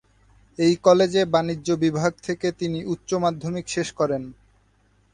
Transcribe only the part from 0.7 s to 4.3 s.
কলেজে বাণিজ্য বিভাগ থেকে তিনি উচ্চ-মাধ্যমিক শেষ করেন।